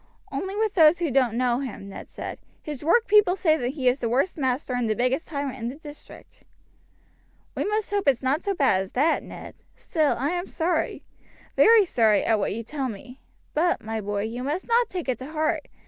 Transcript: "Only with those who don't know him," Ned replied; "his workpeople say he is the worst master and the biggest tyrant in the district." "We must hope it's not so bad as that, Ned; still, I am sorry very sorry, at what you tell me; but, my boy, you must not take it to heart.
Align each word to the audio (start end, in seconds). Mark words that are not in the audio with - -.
"Only 0.31 0.55
with 0.55 0.73
those 0.73 0.97
who 0.97 1.11
don't 1.11 1.35
know 1.37 1.59
him," 1.59 1.87
Ned 1.89 2.07
replied; 2.17 2.39
"his 2.63 2.83
workpeople 2.83 3.35
say 3.35 3.69
he 3.69 3.87
is 3.87 3.99
the 3.99 4.09
worst 4.09 4.35
master 4.35 4.73
and 4.73 4.89
the 4.89 4.95
biggest 4.95 5.27
tyrant 5.27 5.59
in 5.59 5.69
the 5.69 5.75
district." 5.75 6.43
"We 7.55 7.65
must 7.65 7.91
hope 7.91 8.07
it's 8.07 8.23
not 8.23 8.43
so 8.43 8.55
bad 8.55 8.81
as 8.81 8.91
that, 8.93 9.21
Ned; 9.21 9.53
still, 9.75 10.15
I 10.17 10.31
am 10.31 10.47
sorry 10.47 11.03
very 11.55 11.85
sorry, 11.85 12.25
at 12.25 12.39
what 12.39 12.51
you 12.55 12.63
tell 12.63 12.89
me; 12.89 13.19
but, 13.53 13.83
my 13.83 14.01
boy, 14.01 14.23
you 14.23 14.41
must 14.41 14.67
not 14.67 14.89
take 14.89 15.07
it 15.07 15.19
to 15.19 15.33
heart. 15.33 15.67